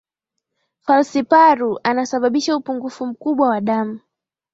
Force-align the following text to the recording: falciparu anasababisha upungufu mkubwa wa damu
falciparu 0.79 1.79
anasababisha 1.83 2.57
upungufu 2.57 3.05
mkubwa 3.07 3.47
wa 3.49 3.61
damu 3.61 3.99